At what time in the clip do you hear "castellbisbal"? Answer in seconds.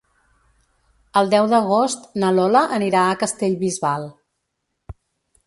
3.25-4.09